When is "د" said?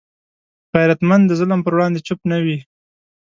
1.27-1.31